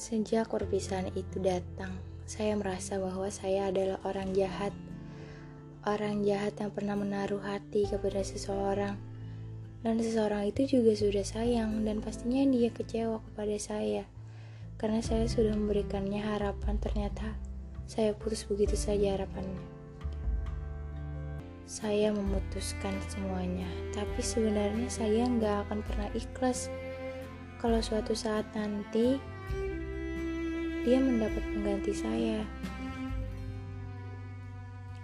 [0.00, 1.92] Sejak perpisahan itu datang,
[2.24, 4.72] saya merasa bahwa saya adalah orang jahat.
[5.84, 8.96] Orang jahat yang pernah menaruh hati kepada seseorang.
[9.84, 14.08] Dan seseorang itu juga sudah sayang dan pastinya dia kecewa kepada saya.
[14.80, 17.36] Karena saya sudah memberikannya harapan ternyata
[17.84, 19.60] saya putus begitu saja harapannya.
[21.68, 26.72] Saya memutuskan semuanya, tapi sebenarnya saya nggak akan pernah ikhlas
[27.60, 29.20] kalau suatu saat nanti
[30.80, 32.40] dia mendapat pengganti saya.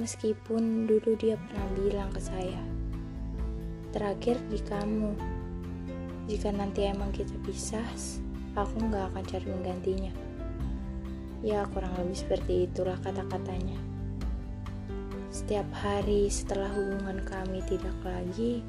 [0.00, 2.62] Meskipun dulu dia pernah bilang ke saya,
[3.92, 5.12] terakhir di kamu.
[6.30, 7.84] Jika nanti emang kita pisah,
[8.56, 10.12] aku nggak akan cari penggantinya.
[11.44, 13.76] Ya kurang lebih seperti itulah kata-katanya.
[15.28, 18.64] Setiap hari setelah hubungan kami tidak lagi,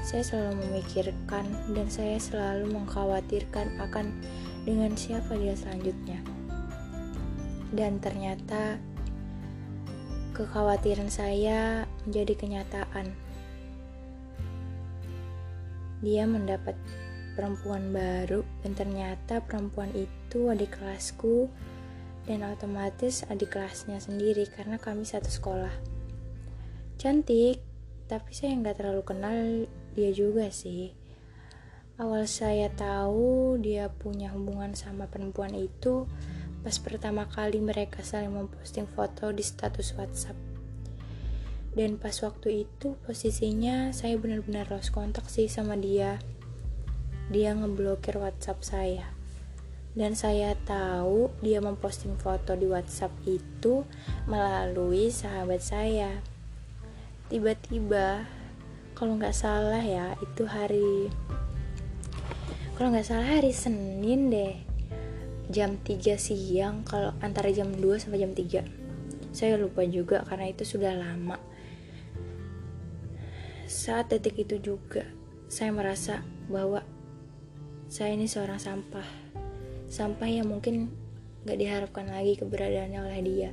[0.00, 1.44] saya selalu memikirkan
[1.76, 4.16] dan saya selalu mengkhawatirkan akan
[4.64, 6.20] dengan siapa dia selanjutnya.
[7.70, 8.76] Dan ternyata
[10.34, 13.06] kekhawatiran saya menjadi kenyataan.
[16.00, 16.74] Dia mendapat
[17.36, 21.48] perempuan baru dan ternyata perempuan itu adik kelasku
[22.28, 25.72] dan otomatis adik kelasnya sendiri karena kami satu sekolah.
[27.00, 27.60] Cantik,
[28.08, 29.38] tapi saya nggak terlalu kenal
[29.96, 30.99] dia juga sih.
[32.00, 36.08] Awal saya tahu dia punya hubungan sama perempuan itu
[36.64, 40.32] pas pertama kali mereka saling memposting foto di status WhatsApp.
[41.76, 46.16] Dan pas waktu itu posisinya saya benar-benar lost kontak sih sama dia.
[47.28, 49.06] Dia ngeblokir WhatsApp saya.
[49.92, 53.84] Dan saya tahu dia memposting foto di WhatsApp itu
[54.24, 56.24] melalui sahabat saya.
[57.28, 58.24] Tiba-tiba,
[58.96, 61.12] kalau nggak salah ya, itu hari
[62.80, 64.56] kalau nggak salah hari Senin deh
[65.52, 70.64] jam 3 siang kalau antara jam 2 sampai jam 3 saya lupa juga karena itu
[70.64, 71.36] sudah lama.
[73.68, 75.04] Saat detik itu juga
[75.52, 76.80] saya merasa bahwa
[77.92, 79.04] saya ini seorang sampah.
[79.84, 80.88] Sampah yang mungkin
[81.44, 83.50] gak diharapkan lagi keberadaannya oleh dia.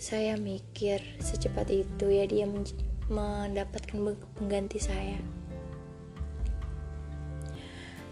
[0.00, 2.48] Saya mikir secepat itu ya dia
[3.12, 5.43] mendapatkan pengganti saya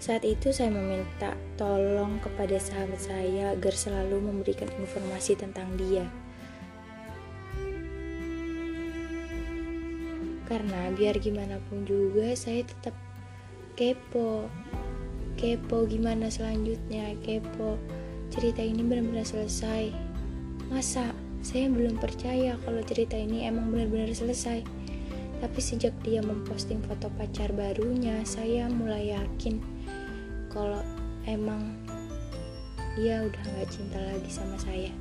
[0.03, 6.03] saat itu saya meminta tolong kepada sahabat saya agar selalu memberikan informasi tentang dia.
[10.51, 12.99] Karena biar gimana pun juga saya tetap
[13.79, 14.51] kepo.
[15.39, 17.79] Kepo gimana selanjutnya, kepo.
[18.35, 19.95] Cerita ini benar-benar selesai.
[20.67, 21.15] Masa
[21.47, 24.67] saya belum percaya kalau cerita ini emang benar-benar selesai.
[25.39, 29.72] Tapi sejak dia memposting foto pacar barunya, saya mulai yakin
[30.53, 30.85] kalau
[31.25, 31.75] emang
[32.95, 34.93] dia udah gak cinta lagi sama saya.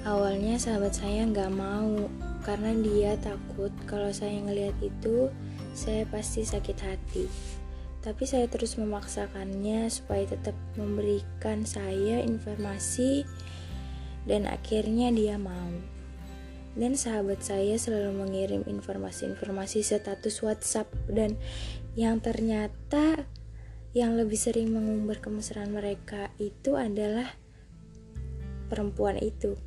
[0.00, 2.08] Awalnya sahabat saya nggak mau
[2.40, 5.28] karena dia takut kalau saya ngelihat itu
[5.76, 7.24] saya pasti sakit hati.
[8.00, 13.28] Tapi saya terus memaksakannya supaya tetap memberikan saya informasi
[14.24, 15.99] dan akhirnya dia mau.
[16.78, 21.34] Dan sahabat saya selalu mengirim informasi-informasi status WhatsApp dan
[21.98, 23.26] yang ternyata
[23.90, 27.26] yang lebih sering mengumbar kemesraan mereka itu adalah
[28.70, 29.58] perempuan itu.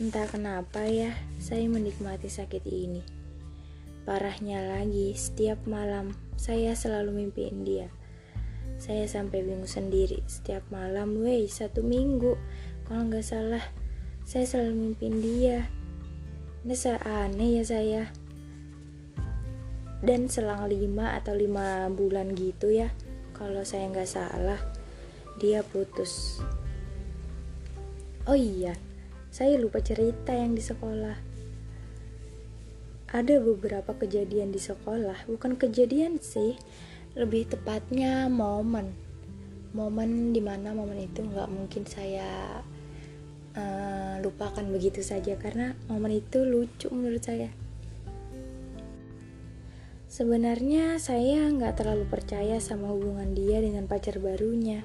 [0.00, 3.04] Entah kenapa ya, saya menikmati sakit ini.
[4.08, 7.92] Parahnya lagi, setiap malam saya selalu mimpiin dia.
[8.80, 12.38] Saya sampai bingung sendiri setiap malam, wey, satu minggu.
[12.88, 13.64] Kalau nggak salah,
[14.24, 15.68] saya selalu mimpiin dia.
[16.66, 18.02] Dasar aneh ya saya
[19.98, 22.94] dan selang lima atau lima bulan gitu ya
[23.34, 24.58] kalau saya nggak salah
[25.38, 26.42] dia putus.
[28.26, 28.74] Oh iya
[29.30, 31.14] saya lupa cerita yang di sekolah.
[33.08, 36.58] Ada beberapa kejadian di sekolah bukan kejadian sih
[37.14, 38.94] lebih tepatnya momen.
[39.74, 42.60] Momen di mana momen itu nggak mungkin saya
[43.54, 47.48] uh, lupakan begitu saja karena momen itu lucu menurut saya
[50.08, 54.80] Sebenarnya saya nggak terlalu percaya sama hubungan dia dengan pacar barunya.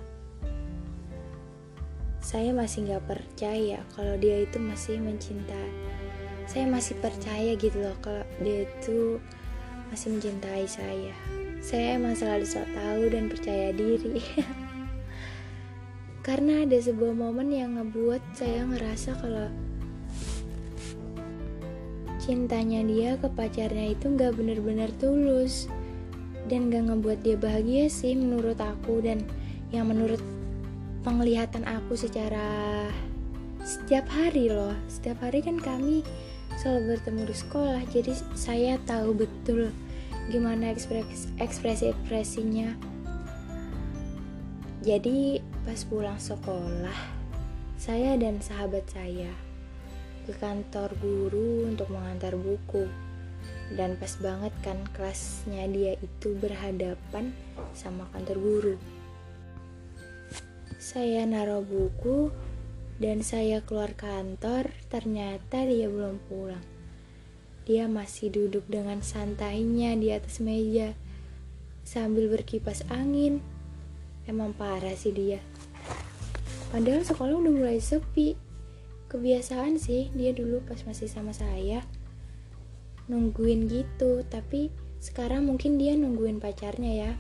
[2.20, 5.72] Saya masih nggak percaya kalau dia itu masih mencintai.
[6.44, 9.18] Saya masih percaya gitu loh kalau dia itu
[9.96, 11.16] masih mencintai saya.
[11.64, 14.20] Saya emang selalu tahu dan percaya diri.
[16.24, 19.52] Karena ada sebuah momen yang ngebuat saya ngerasa kalau
[22.24, 25.68] cintanya dia ke pacarnya itu nggak bener-bener tulus.
[26.44, 29.24] Dan gak ngebuat dia bahagia sih menurut aku dan
[29.72, 30.20] yang menurut
[31.08, 32.84] penglihatan aku secara
[33.64, 34.76] setiap hari loh.
[34.92, 36.04] Setiap hari kan kami
[36.58, 39.74] selalu bertemu di sekolah jadi saya tahu betul
[40.30, 42.78] gimana ekspresi ekspresi ekspresinya
[44.84, 47.24] jadi pas pulang sekolah
[47.80, 49.32] saya dan sahabat saya
[50.28, 52.88] ke kantor guru untuk mengantar buku.
[53.72, 57.32] Dan pas banget kan kelasnya dia itu berhadapan
[57.72, 58.76] sama kantor guru.
[60.80, 62.28] Saya naruh buku
[63.00, 66.64] dan saya keluar kantor ternyata dia belum pulang.
[67.64, 70.92] Dia masih duduk dengan santainya di atas meja
[71.88, 73.40] sambil berkipas angin
[74.28, 75.40] emang parah sih dia.
[76.74, 78.34] Padahal sekolah udah mulai sepi.
[79.12, 81.86] Kebiasaan sih dia dulu pas masih sama saya
[83.06, 84.26] nungguin gitu.
[84.26, 87.12] Tapi sekarang mungkin dia nungguin pacarnya ya.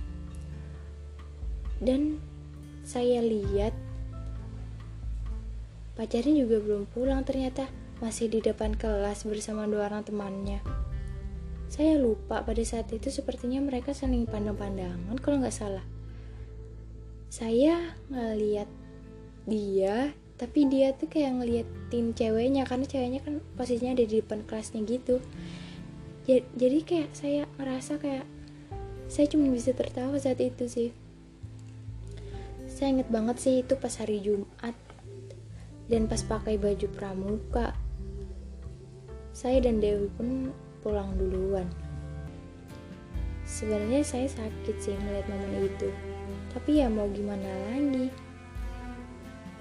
[1.83, 2.17] Dan
[2.81, 3.75] saya lihat
[5.94, 7.69] pacarnya juga belum pulang ternyata.
[8.01, 10.59] Masih di depan kelas bersama dua orang temannya.
[11.71, 15.85] Saya lupa pada saat itu sepertinya mereka saling pandang-pandangan kalau nggak salah
[17.33, 18.69] saya ngeliat
[19.50, 24.85] dia tapi dia tuh kayak ngeliatin ceweknya karena ceweknya kan posisinya ada di depan kelasnya
[24.85, 25.18] gitu.
[26.30, 28.30] Jadi kayak saya ngerasa kayak
[29.09, 30.89] saya cuma bisa tertawa saat itu sih.
[32.69, 34.77] Saya inget banget sih itu pas hari Jumat
[35.89, 37.74] dan pas pakai baju pramuka.
[39.33, 40.53] Saya dan Dewi pun
[40.85, 41.65] pulang duluan
[43.63, 45.88] sebenarnya saya sakit sih melihat momen itu
[46.51, 48.12] tapi ya mau gimana lagi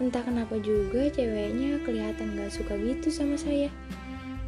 [0.02, 3.70] entah kenapa juga ceweknya kelihatan gak suka gitu sama saya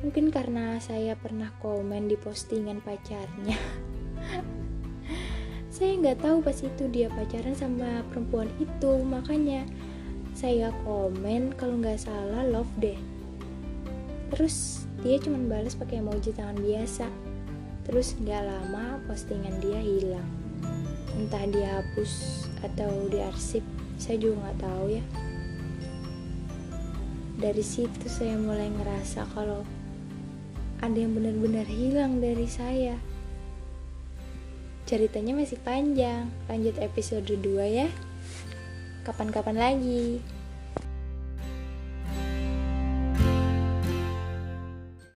[0.05, 3.57] Mungkin karena saya pernah komen di postingan pacarnya.
[5.75, 9.65] saya nggak tahu pas itu dia pacaran sama perempuan itu, makanya
[10.37, 13.01] saya komen kalau nggak salah love deh.
[14.29, 17.09] Terus dia cuma balas pakai emoji tangan biasa.
[17.85, 20.29] Terus nggak lama postingan dia hilang.
[21.15, 23.63] Entah dihapus atau diarsip,
[24.01, 25.05] saya juga nggak tahu ya
[27.45, 29.67] dari situ saya mulai ngerasa kalau
[30.81, 32.97] ada yang benar-benar hilang dari saya.
[34.89, 37.89] Ceritanya masih panjang, lanjut episode 2 ya.
[39.05, 40.21] Kapan-kapan lagi.